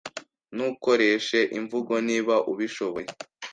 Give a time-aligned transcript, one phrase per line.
[0.55, 3.09] Ntukoreshe imvugo niba ubishoboye.